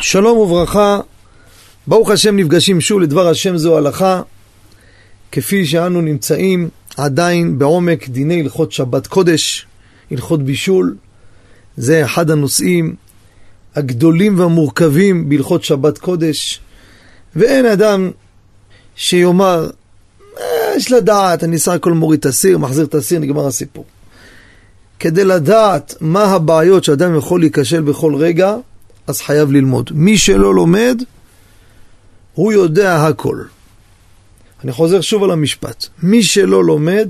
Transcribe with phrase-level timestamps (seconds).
[0.00, 1.00] שלום וברכה,
[1.86, 4.22] ברוך השם נפגשים שוב לדבר השם זו הלכה,
[5.32, 9.66] כפי שאנו נמצאים עדיין בעומק דיני הלכות שבת קודש,
[10.10, 10.96] הלכות בישול,
[11.76, 12.94] זה אחד הנושאים
[13.74, 16.60] הגדולים והמורכבים בהלכות שבת קודש,
[17.36, 18.10] ואין אדם
[18.96, 19.70] שיאמר,
[20.40, 23.84] אה, יש לדעת, אני סך הכל מוריד את הסיר, מחזיר את הסיר, נגמר הסיפור.
[24.98, 28.56] כדי לדעת מה הבעיות שאדם יכול להיכשל בכל רגע,
[29.08, 29.90] אז חייב ללמוד.
[29.94, 31.02] מי שלא לומד,
[32.34, 33.42] הוא יודע הכל.
[34.64, 35.86] אני חוזר שוב על המשפט.
[36.02, 37.08] מי שלא לומד,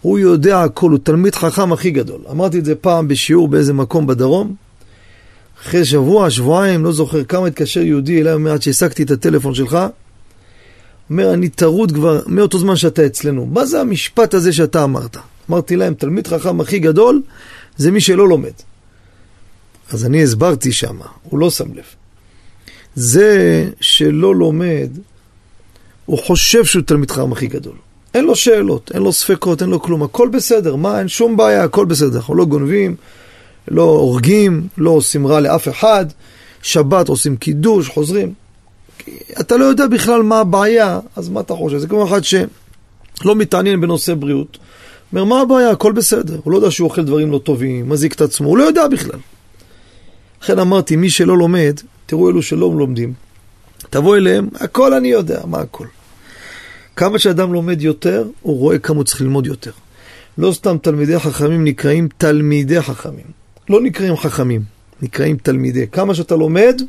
[0.00, 2.20] הוא יודע הכל, הוא תלמיד חכם הכי גדול.
[2.30, 4.54] אמרתי את זה פעם בשיעור באיזה מקום בדרום.
[5.62, 9.78] אחרי שבוע, שבועיים, לא זוכר כמה, התקשר יהודי אליי, אומר, עד שהעסקתי את הטלפון שלך,
[11.10, 13.46] אומר, אני טרוד כבר מאותו זמן שאתה אצלנו.
[13.46, 15.16] מה זה המשפט הזה שאתה אמרת?
[15.50, 17.22] אמרתי להם, תלמיד חכם הכי גדול
[17.76, 18.52] זה מי שלא לומד.
[19.90, 21.84] אז אני הסברתי שם, הוא לא שם לב.
[22.94, 24.88] זה שלא לומד,
[26.06, 27.74] הוא חושב שהוא תלמיד חכם הכי גדול.
[28.14, 31.64] אין לו שאלות, אין לו ספקות, אין לו כלום, הכל בסדר, מה, אין שום בעיה,
[31.64, 32.16] הכל בסדר.
[32.16, 32.96] אנחנו לא גונבים,
[33.68, 36.06] לא הורגים, לא עושים רע לאף אחד,
[36.62, 38.32] שבת עושים קידוש, חוזרים.
[39.40, 41.78] אתה לא יודע בכלל מה הבעיה, אז מה אתה חושב?
[41.78, 44.58] זה כמו אחד שלא מתעניין בנושא בריאות.
[45.12, 45.70] אומר, מה הבעיה?
[45.70, 46.40] הכל בסדר.
[46.44, 49.18] הוא לא יודע שהוא אוכל דברים לא טובים, מזיק את עצמו, הוא לא יודע בכלל.
[50.42, 53.12] לכן אמרתי, מי שלא לומד, תראו אלו שלא לומדים.
[53.90, 55.86] תבוא אליהם, הכל אני יודע, מה הכל.
[56.96, 59.70] כמה שאדם לומד יותר, הוא רואה כמה הוא צריך ללמוד יותר.
[60.38, 63.26] לא סתם תלמידי חכמים נקראים תלמידי חכמים.
[63.68, 64.62] לא נקראים חכמים,
[65.02, 65.86] נקראים תלמידי.
[65.92, 66.82] כמה שאתה לומד,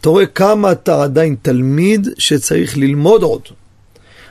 [0.00, 3.42] אתה רואה כמה אתה עדיין תלמיד שצריך ללמוד עוד.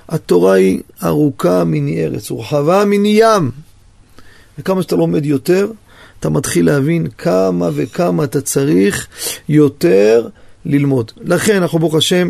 [0.09, 3.51] התורה היא ארוכה מני ארץ, ורחבה מני ים.
[4.59, 5.71] וכמה שאתה לומד יותר,
[6.25, 9.07] אתה מתחיל להבין כמה וכמה אתה צריך
[9.49, 10.27] יותר
[10.65, 11.11] ללמוד.
[11.21, 12.29] לכן אנחנו ברוך השם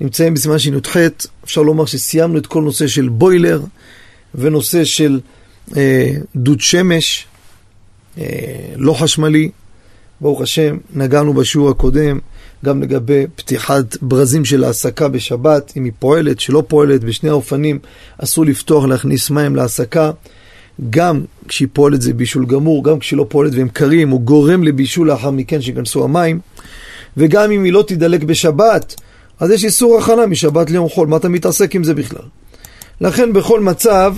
[0.00, 0.96] נמצאים בסימן שנ"ח,
[1.44, 3.62] אפשר לומר שסיימנו את כל נושא של בוילר
[4.34, 5.20] ונושא של
[5.76, 7.26] אה, דוד שמש,
[8.18, 8.24] אה,
[8.76, 9.50] לא חשמלי.
[10.20, 12.18] ברוך השם, נגענו בשיעור הקודם
[12.64, 17.78] גם לגבי פתיחת ברזים של ההסקה בשבת, אם היא פועלת, שלא פועלת, בשני האופנים
[18.18, 20.10] אסור לפתוח, להכניס מים להסקה.
[20.90, 25.08] גם כשהיא פועלת זה בישול גמור, גם כשהיא לא פועלת והם קרים, הוא גורם לבישול
[25.08, 26.40] לאחר מכן שיכנסו המים.
[27.16, 28.94] וגם אם היא לא תדלק בשבת,
[29.40, 32.22] אז יש איסור הכנה משבת ליום חול, מה אתה מתעסק עם זה בכלל?
[33.00, 34.14] לכן בכל מצב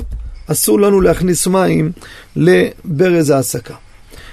[0.46, 1.92] אסור לנו להכניס מים
[2.36, 3.74] לברז ההסקה.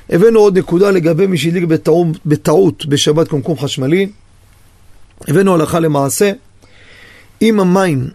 [0.09, 4.09] הבאנו עוד נקודה לגבי מי שהדליק בטעות, בטעות בשבת קומקום חשמלי.
[5.27, 6.31] הבאנו הלכה למעשה.
[7.41, 8.09] אם המים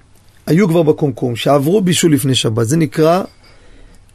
[0.46, 3.22] היו כבר בקומקום, שעברו בישול לפני שבת, זה נקרא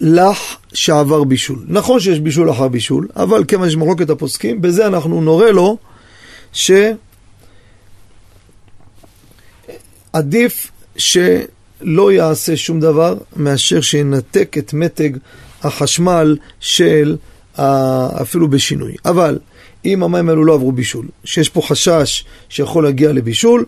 [0.03, 1.59] לח שעבר בישול.
[1.67, 5.77] נכון שיש בישול אחר בישול, אבל כיוון שיש מחלוקת הפוסקים, בזה אנחנו נורה לו
[10.13, 15.09] שעדיף שלא יעשה שום דבר מאשר שינתק את מתג
[15.63, 17.17] החשמל של
[18.21, 18.95] אפילו בשינוי.
[19.05, 19.39] אבל
[19.85, 23.65] אם המים האלו לא עברו בישול, שיש פה חשש שיכול להגיע לבישול,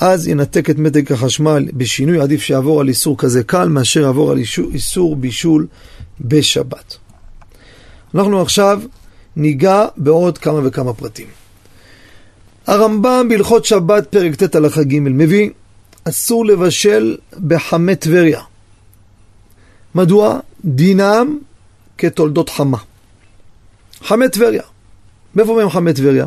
[0.00, 4.38] אז ינתק את מתג החשמל בשינוי, עדיף שיעבור על איסור כזה קל מאשר יעבור על
[4.72, 5.66] איסור בישול
[6.20, 6.96] בשבת.
[8.14, 8.80] אנחנו עכשיו
[9.36, 11.26] ניגע בעוד כמה וכמה פרטים.
[12.66, 15.50] הרמב"ם בהלכות שבת פרק ט' הלכה ג' מביא
[16.04, 17.16] אסור לבשל
[17.46, 18.40] בחמי טבריה.
[19.94, 20.40] מדוע?
[20.64, 21.38] דינם
[21.98, 22.78] כתולדות חמה.
[24.02, 24.62] חמי טבריה.
[25.34, 26.26] מאיפה מהם חמי טבריה?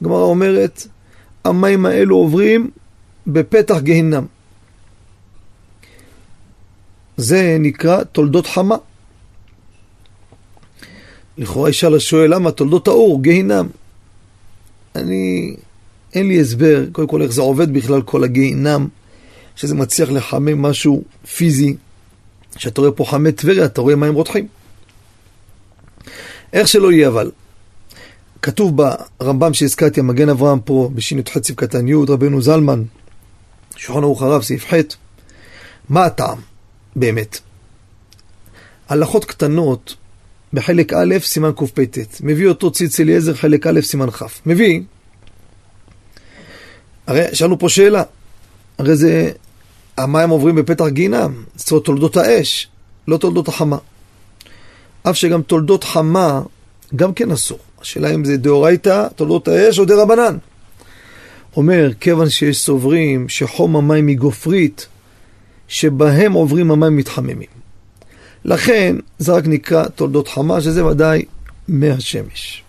[0.00, 0.86] הגמרא אומרת,
[1.46, 2.70] המים האלו עוברים
[3.26, 4.24] בפתח גיהינם.
[7.16, 8.76] זה נקרא תולדות חמה.
[11.38, 13.68] לכאורה ישאל השואל, למה תולדות האור, גיהינם?
[14.96, 15.56] אני,
[16.14, 18.88] אין לי הסבר, קודם כל איך זה עובד בכלל כל הגיהינם,
[19.56, 21.02] שזה מצליח לחמם משהו
[21.36, 21.76] פיזי,
[22.56, 24.46] שאתה רואה פה חמי טבריה, אתה רואה מים רותחים.
[26.52, 27.30] איך שלא יהיה אבל,
[28.46, 32.82] כתוב ברמב"ם שהזכרתי, המגן אברהם פה, בשי"ח סעיף קטן י', רבנו זלמן,
[33.76, 34.74] שולחן ערוך הרב, סעיף ח',
[35.88, 36.38] מה הטעם,
[36.96, 37.40] באמת?
[38.88, 39.94] הלכות קטנות,
[40.52, 44.80] בחלק א', סימן קפ"ט, מביא אותו ציץ אליעזר, חלק א', סימן כ', מביא,
[47.06, 48.02] הרי שאלנו פה שאלה,
[48.78, 49.30] הרי זה,
[49.96, 52.68] המים עוברים בפתח גיהינם, זה תולדות האש,
[53.08, 53.78] לא תולדות החמה.
[55.02, 56.42] אף שגם תולדות חמה,
[56.96, 57.65] גם כן אסור.
[57.80, 60.36] השאלה אם זה דאורייתא, תולדות האש או דה רבנן.
[61.56, 64.86] אומר, כיוון שיש סוברים שחום המים היא גופרית,
[65.68, 67.48] שבהם עוברים המים מתחממים.
[68.44, 71.24] לכן זה רק נקרא תולדות חמה, שזה ודאי
[71.68, 72.62] מהשמש.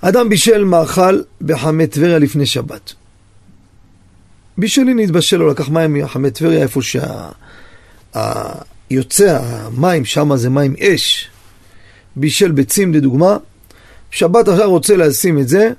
[0.00, 2.92] אדם בישל מאכל בחמי טבריה לפני שבת.
[4.58, 6.80] בישלין התבשל לו, לקח מים מחמי טבריה, איפה
[8.90, 11.29] שיוצא המים, שם זה מים אש.
[12.16, 13.36] בישל ביצים לדוגמה,
[14.10, 15.72] שבת עכשיו רוצה לשים את זה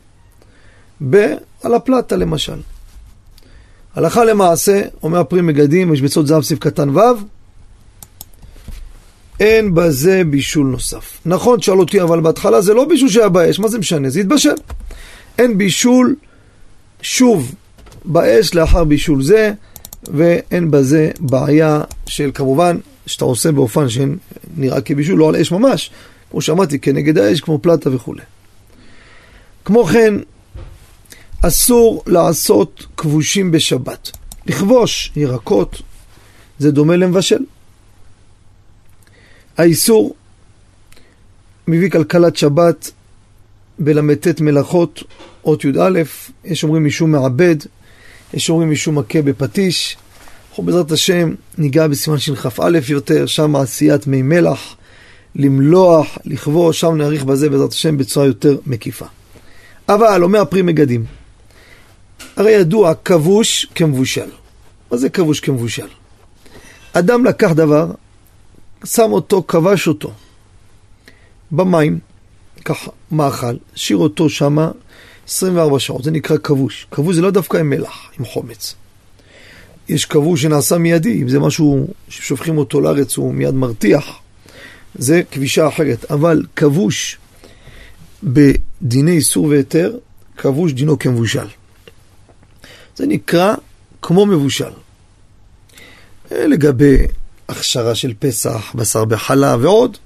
[1.10, 1.34] ב...
[1.64, 2.60] על הפלטה למשל.
[3.96, 7.02] הלכה למעשה, אומר פרי מגדים, משבצות זהב סעיף קטן ו',
[9.40, 11.18] אין בזה בישול נוסף.
[11.26, 14.10] נכון, תשאל אותי, אבל בהתחלה זה לא בישול שהיה באש, מה זה משנה?
[14.10, 14.54] זה התבשל.
[15.38, 16.16] אין בישול
[17.02, 17.56] שוב
[18.06, 19.54] באש לאחר בישול זה,
[20.14, 25.92] ואין בזה בעיה של כמובן, שאתה עושה באופן שנראה כבישול, לא על אש ממש,
[26.32, 28.22] כמו שאמרתי, כנגד האש, כמו פלטה וכולי.
[29.66, 30.14] כמו כן,
[31.42, 34.12] אסור לעשות כבושים בשבת.
[34.46, 35.82] לכבוש ירקות,
[36.60, 37.40] זה דומה למבשל.
[39.58, 40.16] האיסור
[41.68, 42.92] מביא כלכלת שבת
[43.80, 45.04] בל"ט מלאכות,
[45.46, 46.02] אות י"א,
[46.46, 47.56] יש אומרים משום מעבד,
[48.34, 49.98] יש אומרים משום מכה בפטיש.
[50.50, 54.76] אנחנו בעזרת השם ניגע בסימן שכ"א יותר, שם עשיית מי מלח,
[55.36, 59.06] למלוח, לכבוש, שם נאריך בזה בעזרת השם בצורה יותר מקיפה.
[59.90, 61.06] אבל, אומר הפרי מגדים,
[62.36, 64.30] הרי ידוע כבוש כמבושל.
[64.92, 65.88] מה זה כבוש כמבושל?
[66.94, 67.92] אדם לקח דבר,
[68.86, 70.12] שם אותו, כבש אותו
[71.52, 72.00] במים,
[72.66, 74.72] ככה, מאכל, השאיר אותו שמה
[75.28, 76.88] 24 שעות, זה נקרא כבוש.
[76.92, 78.76] כבוש זה לא דווקא עם מלח, עם חומץ.
[79.90, 84.21] יש כבוש שנעשה מיידי, אם זה משהו ששופכים אותו לארץ הוא מיד מרתיח,
[84.96, 86.12] זה כבישה אחרת.
[86.12, 87.18] אבל כבוש
[88.24, 89.98] בדיני איסור והיתר,
[90.38, 91.48] כבוש דינו כמבושל.
[92.96, 93.54] זה נקרא
[94.02, 94.72] כמו מבושל.
[96.32, 96.98] לגבי
[97.50, 99.98] הכשרה של פסח, בשר בחלה ועוד.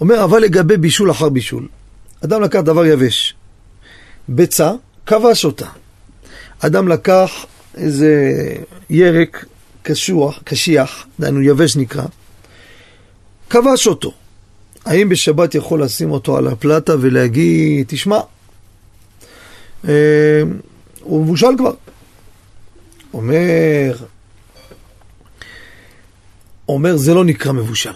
[0.00, 1.68] אומר, אבל לגבי בישול אחר בישול.
[2.24, 3.34] אדם לקח דבר יבש,
[4.28, 4.72] ביצה,
[5.06, 5.66] כבש אותה.
[6.58, 8.32] אדם לקח איזה
[8.90, 9.44] ירק
[9.82, 12.04] קשוח, קשיח, דהיינו יבש נקרא,
[13.50, 14.12] כבש אותו.
[14.84, 18.20] האם בשבת יכול לשים אותו על הפלטה ולהגיד, תשמע,
[19.88, 20.42] אה,
[21.00, 21.72] הוא מבושל כבר.
[23.14, 23.96] אומר,
[26.68, 27.90] אומר זה לא נקרא מבושל.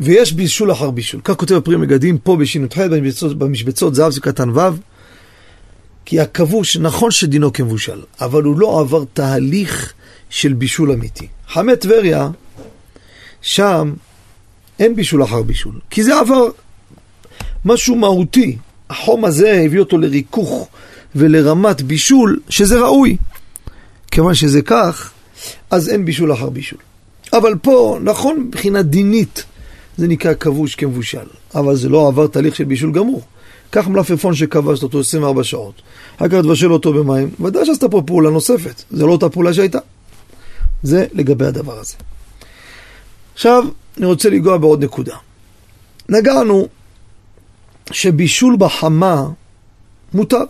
[0.00, 1.20] ויש בישול אחר בישול.
[1.24, 4.60] כך כותב הפרי מגדים פה בש"ח במשבצות, במשבצות זהב זה קטן ו',
[6.04, 9.92] כי הכבוש, נכון שדינו כמבושל, אבל הוא לא עבר תהליך
[10.30, 11.26] של בישול אמיתי.
[11.48, 12.28] חמי טבריה,
[13.42, 13.92] שם
[14.78, 16.46] אין בישול אחר בישול, כי זה עבר
[17.64, 18.56] משהו מהותי.
[18.90, 20.68] החום הזה הביא אותו לריכוך
[21.14, 23.16] ולרמת בישול שזה ראוי.
[24.10, 25.12] כיוון שזה כך,
[25.70, 26.78] אז אין בישול אחר בישול.
[27.32, 29.44] אבל פה, נכון מבחינה דינית,
[29.96, 33.22] זה נקרא כבוש כמבושל, אבל זה לא עבר תהליך של בישול גמור.
[33.70, 35.74] קח מלפפון שכבשת אותו 24 שעות,
[36.16, 39.78] אחר כך תבשל אותו במים, ודאי שעשתה פה פעולה נוספת, זה לא אותה פעולה שהייתה.
[40.82, 41.94] זה לגבי הדבר הזה.
[43.34, 43.64] עכשיו,
[43.96, 45.16] אני רוצה לנגוע בעוד נקודה.
[46.08, 46.68] נגענו
[47.92, 49.28] שבישול בחמה
[50.14, 50.44] מותר.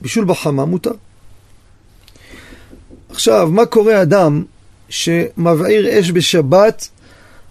[0.00, 0.92] בישול בחמה מותר.
[3.10, 4.44] עכשיו, מה קורה אדם
[4.88, 6.88] שמבעיר אש בשבת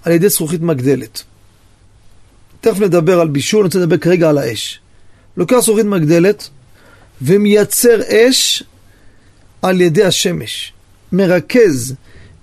[0.04, 1.24] על ידי זכוכית מגדלת?
[2.62, 4.80] תכף נדבר על בישול, אני רוצה לדבר כרגע על האש.
[5.38, 6.50] לוקח זכוכית מגדלת
[7.22, 8.64] ומייצר אש
[9.62, 10.74] על ידי השמש.
[11.12, 11.96] מרכז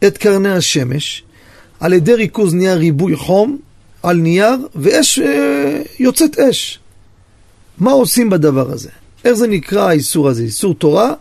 [0.07, 1.23] את קרני השמש,
[1.81, 3.59] על ידי ריכוז נהיה ריבוי חום
[4.03, 6.79] על נייר, ואש, אה, יוצאת אש.
[7.79, 8.89] מה עושים בדבר הזה?
[9.25, 10.43] איך זה נקרא האיסור הזה?
[10.43, 11.13] איסור תורה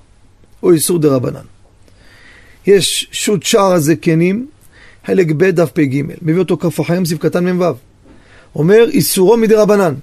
[0.63, 1.45] או איסור דה רבנן?
[2.67, 4.47] יש שו"ת שער הזקנים,
[5.05, 7.63] חלק ב' דף פ"ג, מביא אותו כף החיים סעיף קטן מ"ו.
[8.55, 9.93] אומר איסורו מדי רבנן,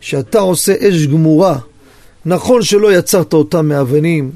[0.00, 1.58] שאתה עושה אש גמורה,
[2.26, 4.30] נכון שלא יצרת אותה מאבנים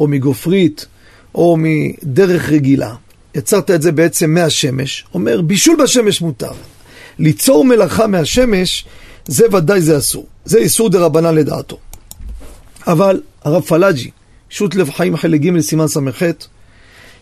[0.00, 0.86] או מגופרית
[1.34, 2.94] או מדרך רגילה,
[3.34, 6.52] יצרת את זה בעצם מהשמש, אומר בישול בשמש מותר.
[7.18, 8.84] ליצור מלאכה מהשמש,
[9.26, 10.26] זה ודאי זה אסור.
[10.44, 11.78] זה איסור דה רבנן לדעתו.
[12.86, 14.10] אבל הרב פלאג'י,
[14.50, 16.22] שו"ת לב חיים חלק ג' סימן ס"ח,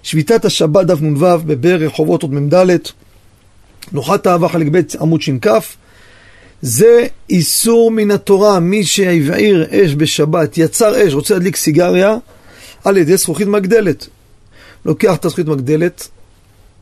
[0.03, 2.79] שביתת השבת דף נ"ו בבאר רחובות עוד מ"ד,
[3.93, 5.47] נוחת אהבה חלק ב' עמוד ש"כ,
[6.63, 12.17] זה איסור מן התורה, מי שהבעיר אש בשבת, יצר אש, רוצה להדליק סיגריה,
[12.85, 14.07] על ידי זכוכית מגדלת.
[14.85, 16.09] לוקח את הזכוכית מגדלת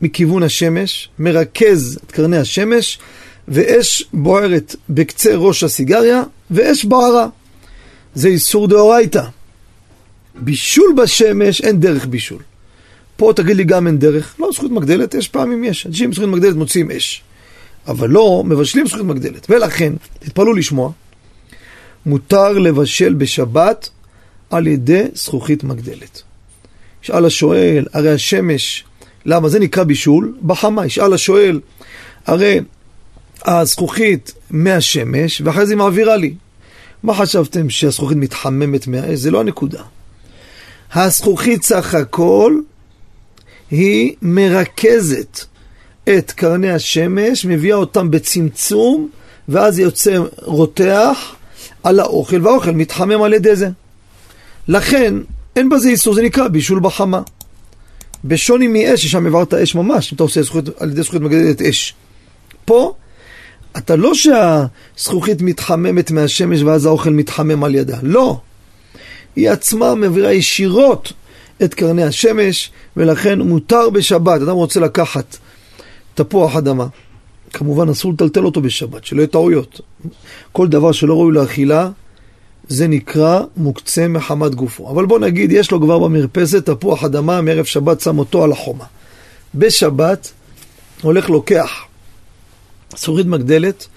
[0.01, 2.99] מכיוון השמש, מרכז את קרני השמש,
[3.47, 7.27] ואש בוערת בקצה ראש הסיגריה, ואש בערה.
[8.15, 9.23] זה איסור דאורייתא.
[10.35, 12.41] בישול בשמש, אין דרך בישול.
[13.17, 14.35] פה תגיד לי גם אין דרך.
[14.39, 15.85] לא, זכות מגדלת, יש פעמים יש.
[15.87, 17.23] אנשים עם זכות מגדלת מוצאים אש.
[17.87, 19.47] אבל לא מבשלים זכות מגדלת.
[19.49, 20.91] ולכן, תתפלאו לשמוע,
[22.05, 23.89] מותר לבשל בשבת
[24.49, 26.21] על ידי זכוכית מגדלת.
[27.03, 28.83] ישאל השואל, הרי השמש,
[29.25, 30.37] למה זה נקרא בישול?
[30.45, 30.85] בחמה.
[30.85, 31.59] ישאל השואל,
[32.25, 32.59] הרי
[33.45, 36.33] הזכוכית מהשמש, ואחרי זה היא מעבירה לי.
[37.03, 39.19] מה חשבתם, שהזכוכית מתחממת מהאש?
[39.19, 39.81] זה לא הנקודה.
[40.93, 42.59] הזכוכית סך הכל
[43.71, 45.45] היא מרכזת
[46.03, 49.09] את קרני השמש, מביאה אותם בצמצום,
[49.49, 51.35] ואז יוצא רותח
[51.83, 53.69] על האוכל, והאוכל מתחמם על ידי זה.
[54.67, 55.13] לכן,
[55.55, 57.21] אין בזה איסור, זה נקרא בישול בחמה.
[58.23, 61.93] בשוני מאש, ששם העברת אש ממש, אם אתה עושה זכוכית, על ידי זכוכית מגדלת אש.
[62.65, 62.93] פה,
[63.77, 68.39] אתה לא שהזכוכית מתחממת מהשמש ואז האוכל מתחמם על ידה, לא.
[69.35, 71.13] היא עצמה מעבירה ישירות
[71.63, 75.37] את קרני השמש, ולכן מותר בשבת, אדם רוצה לקחת
[76.13, 76.87] תפוח אדמה.
[77.53, 79.81] כמובן אסור לטלטל אותו בשבת, שלא יהיו טעויות.
[80.51, 81.89] כל דבר שלא ראוי לאכילה,
[82.67, 84.89] זה נקרא מוקצה מחמת גופו.
[84.89, 88.85] אבל בוא נגיד, יש לו כבר במרפסת תפוח אדמה, מערב שבת שם אותו על החומה.
[89.55, 90.31] בשבת
[91.01, 91.71] הולך לוקח
[92.95, 93.87] סורית מגדלת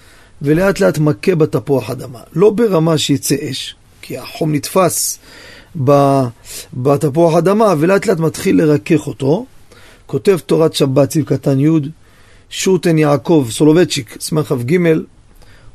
[0.41, 2.19] ולאט לאט מכה בתפוח אדמה.
[2.33, 5.19] לא ברמה שיצא אש, כי החום נתפס
[6.73, 9.45] בתפוח אדמה ולאט לאט מתחיל לרכך אותו.
[10.05, 11.69] כותב תורת שבת, ציב קטן י',
[12.49, 14.77] שוטן יעקב סולובצ'יק, סמך כ"ג,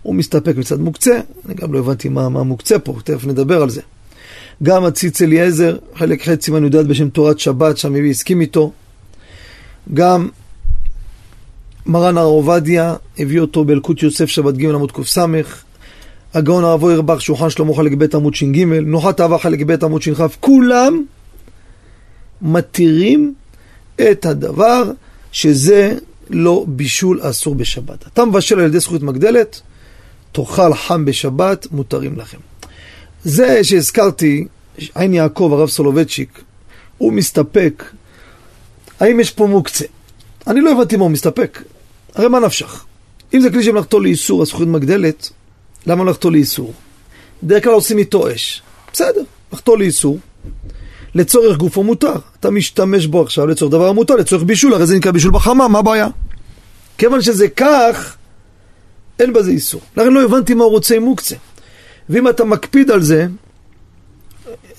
[0.02, 3.70] הוא מסתפק מצד מוקצה, אני גם לא הבנתי מה, מה מוקצה פה, תכף נדבר על
[3.70, 3.80] זה.
[4.62, 8.72] גם הציץ אליעזר, חלק ח' סימן י"ד בשם תורת שבת, שהמביא הסכים איתו.
[9.94, 10.28] גם
[11.86, 15.18] מרן הרב עובדיה הביא אותו באלקוט יוסף שבת ג' עמוד קס.
[16.34, 20.20] הגאון הרב אוירבך, שולחן שלמה חלק ב' עמוד ש"ג, נוחת אהבה חלק ב' עמוד ש"כ,
[20.40, 21.04] כולם
[22.42, 23.34] מתירים
[24.10, 24.90] את הדבר
[25.32, 25.94] שזה
[26.30, 28.06] לא בישול אסור בשבת.
[28.06, 29.60] אתה מבשל על ידי זכות מגדלת,
[30.32, 32.38] תאכל חם בשבת, מותרים לכם.
[33.24, 34.46] זה שהזכרתי,
[34.94, 36.42] עין יעקב, הרב סולובייצ'יק,
[36.98, 37.84] הוא מסתפק.
[39.00, 39.84] האם יש פה מוקצה?
[40.46, 41.62] אני לא הבנתי מה הוא מסתפק.
[42.14, 42.84] הרי מה נפשך?
[43.34, 45.30] אם זה כלי שמלאכתו לאיסור, הזכות מגדלת,
[45.86, 46.72] למה מלאכתו לאיסור?
[47.42, 48.62] בדרך כלל עושים איתו אש.
[48.92, 49.22] בסדר,
[49.52, 50.18] מלאכתו לאיסור.
[51.14, 52.14] לצורך גופו מותר.
[52.40, 55.78] אתה משתמש בו עכשיו לצורך דבר מותר, לצורך בישול, הרי זה נקרא בישול בחמה, מה
[55.78, 56.08] הבעיה?
[56.98, 58.16] כיוון שזה כך,
[59.20, 59.80] אין בזה איסור.
[59.96, 61.36] לכן לא הבנתי מה הוא רוצה עם מוקצה.
[62.10, 63.26] ואם אתה מקפיד על זה,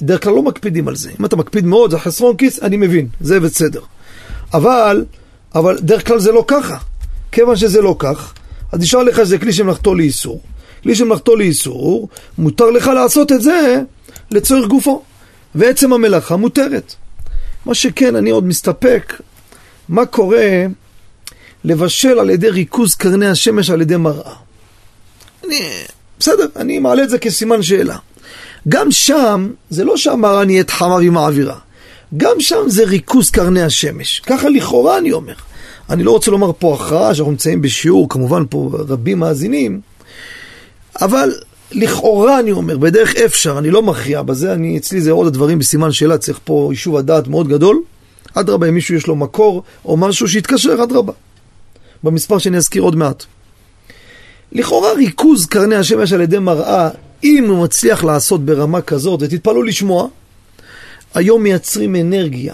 [0.01, 1.11] דרך כלל לא מקפידים על זה.
[1.19, 3.81] אם אתה מקפיד מאוד, זה חסרון כיס, אני מבין, זה בסדר.
[4.53, 5.05] אבל,
[5.55, 6.77] אבל דרך כלל זה לא ככה.
[7.31, 8.33] כיוון שזה לא כך,
[8.71, 10.41] אז נשאר לך שזה כלי שמלאכתו לאיסור.
[10.83, 13.81] כלי שמלאכתו לאיסור, מותר לך לעשות את זה
[14.31, 15.03] לצורך גופו.
[15.55, 16.95] ועצם המלאכה מותרת.
[17.65, 19.21] מה שכן, אני עוד מסתפק,
[19.89, 20.65] מה קורה
[21.63, 24.33] לבשל על ידי ריכוז קרני השמש על ידי מראה.
[25.45, 25.61] אני,
[26.19, 27.97] בסדר, אני מעלה את זה כסימן שאלה.
[28.69, 31.57] גם שם, זה לא שהמראה נהיית חמה והיא מעבירה.
[32.17, 34.19] גם שם זה ריכוז קרני השמש.
[34.19, 35.33] ככה לכאורה אני אומר.
[35.89, 39.81] אני לא רוצה לומר פה הכרעה, שאנחנו נמצאים בשיעור, כמובן פה רבים מאזינים,
[41.01, 41.31] אבל
[41.71, 45.91] לכאורה אני אומר, בדרך אפשר, אני לא מכריע בזה, אני, אצלי זה עוד הדברים בסימן
[45.91, 47.81] שאלה, צריך פה יישוב הדעת מאוד גדול.
[48.33, 51.13] אדרבה, אם מישהו יש לו מקור או משהו שיתקשר, אדרבה.
[52.03, 53.25] במספר שאני אזכיר עוד מעט.
[54.51, 56.89] לכאורה ריכוז קרני השמש על ידי מראה,
[57.23, 60.07] אם הוא מצליח לעשות ברמה כזאת, ותתפלאו לשמוע,
[61.13, 62.53] היום מייצרים אנרגיה.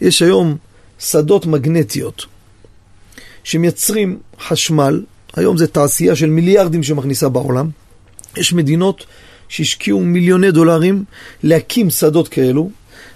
[0.00, 0.56] יש היום
[0.98, 2.26] שדות מגנטיות
[3.44, 5.02] שמייצרים חשמל,
[5.36, 7.68] היום זה תעשייה של מיליארדים שמכניסה בעולם.
[8.36, 9.06] יש מדינות
[9.48, 11.04] שהשקיעו מיליוני דולרים
[11.42, 12.70] להקים שדות כאלו.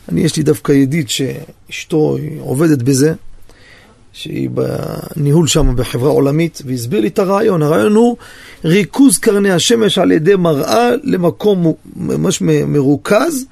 [0.08, 3.14] אני, יש לי דווקא ידיד שאשתו עובדת בזה,
[4.12, 7.62] שהיא בניהול שם בחברה עולמית, והסביר לי את הרעיון.
[7.62, 8.16] הרעיון הוא
[8.64, 13.44] ריכוז קרני השמש על ידי מראה למקום ממש מרוכז,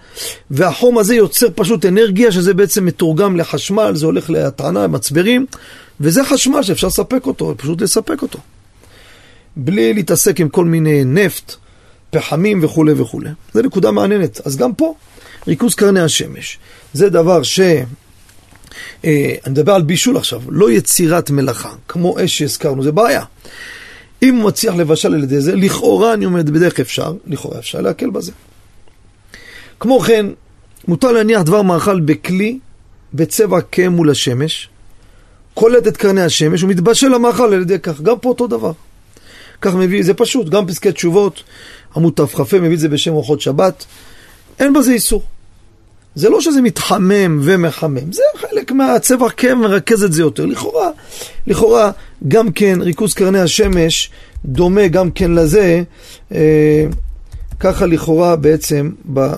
[0.50, 5.46] והחום הזה יוצר פשוט אנרגיה, שזה בעצם מתורגם לחשמל, זה הולך להטענה, מצברים,
[6.00, 8.38] וזה חשמל שאפשר לספק אותו, פשוט לספק אותו.
[9.56, 11.54] בלי להתעסק עם כל מיני נפט,
[12.10, 13.30] פחמים וכולי וכולי.
[13.54, 14.40] זו נקודה מעניינת.
[14.44, 14.94] אז גם פה,
[15.46, 16.58] ריכוז קרני השמש.
[16.92, 17.60] זה דבר ש...
[19.04, 23.22] אה, אני מדבר על בישול עכשיו, לא יצירת מלאכה, כמו אש שהזכרנו, זה בעיה.
[24.22, 28.10] אם הוא מצליח לבשל על ידי זה, לכאורה, אני אומר, בדרך אפשר, לכאורה אפשר להקל
[28.10, 28.32] בזה.
[29.80, 30.26] כמו כן,
[30.88, 32.58] מותר להניח דבר מאכל בכלי
[33.14, 34.68] בצבע כהה מול השמש,
[35.54, 38.72] קולט את קרני השמש ומתבשל המאכל על ידי כך, גם פה אותו דבר.
[39.60, 41.42] כך מביא, זה פשוט, גם פסקי תשובות,
[41.96, 43.84] עמוד תכ"ה מביא את זה בשם אורחות שבת,
[44.58, 45.22] אין בזה איסור.
[46.16, 50.46] זה לא שזה מתחמם ומחמם, זה חלק מהצבע כן מרכז את זה יותר.
[50.46, 50.90] לכאורה,
[51.46, 51.90] לכאורה,
[52.28, 54.10] גם כן ריכוז קרני השמש
[54.44, 55.82] דומה גם כן לזה,
[56.32, 56.84] אה,
[57.60, 58.90] ככה לכאורה בעצם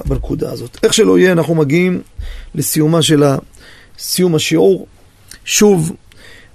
[0.06, 0.78] בנקודה הזאת.
[0.82, 2.00] איך שלא יהיה, אנחנו מגיעים
[2.54, 3.25] לסיומה של
[3.99, 4.87] סיום השיעור.
[5.44, 5.92] שוב,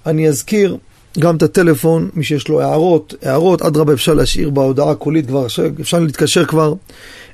[0.06, 0.76] אני אזכיר
[1.18, 5.46] גם את הטלפון, מי שיש לו הערות, הערות, אדרבה אפשר להשאיר בהודעה הקולית כבר,
[5.80, 6.74] אפשר להתקשר כבר.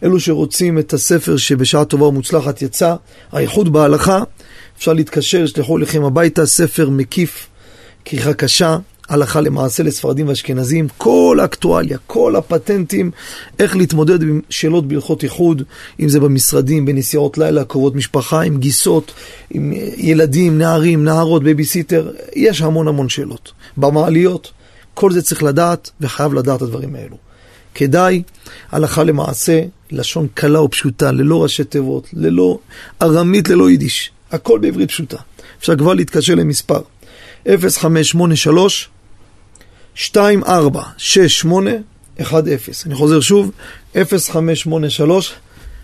[0.05, 2.95] אלו שרוצים את הספר שבשעה טובה ומוצלחת יצא,
[3.33, 4.23] האיחוד בהלכה,
[4.79, 7.47] אפשר להתקשר, ישלחו לכם הביתה, ספר מקיף,
[8.05, 8.77] כריכה קשה,
[9.11, 13.11] הלכה למעשה לספרדים ואשכנזים, כל האקטואליה, כל הפטנטים,
[13.59, 15.63] איך להתמודד עם שאלות בהלכות איחוד,
[16.01, 19.13] אם זה במשרדים, בנסיעות לילה, קרובות משפחה, עם גיסות,
[19.51, 23.53] עם ילדים, נערים, נערות, בייביסיטר, יש המון המון שאלות.
[23.77, 24.53] במעליות,
[24.95, 27.17] כל זה צריך לדעת, וחייב לדעת את הדברים האלו.
[27.75, 28.23] כדאי,
[28.71, 32.59] הלכה למעשה, לשון קלה ופשוטה, ללא ראשי תיבות, ללא
[33.03, 34.11] ארמית, ללא יידיש.
[34.33, 35.17] הכל בעברית פשוטה.
[35.61, 36.81] אפשר כבר להתקשר למספר
[37.47, 38.89] 0583
[39.97, 42.73] 246810.
[42.87, 43.51] אני חוזר שוב,
[43.95, 45.35] 0583